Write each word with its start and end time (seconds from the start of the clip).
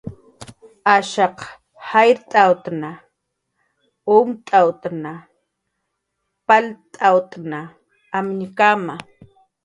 Ashaq 0.93 1.37
jayrt'awtanwa, 1.87 2.89
umt'awtanwa, 4.15 5.11
palt'awtanwa 6.47 7.59
amñkama 8.17 8.93